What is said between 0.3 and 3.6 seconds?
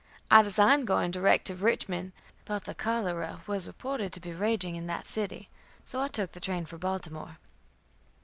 I designed going direct to Richmond, but the cholera